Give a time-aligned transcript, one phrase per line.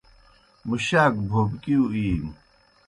[0.67, 2.29] مُشاک بھوکِیؤ اِینوْ۔